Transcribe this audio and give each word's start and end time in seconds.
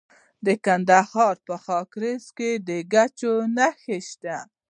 د 0.45 0.47
کندهار 0.65 1.35
په 1.47 1.55
خاکریز 1.65 2.25
کې 2.37 2.51
د 2.67 2.69
ګچ 2.93 3.19
نښې 3.55 3.99
شته. 4.09 4.35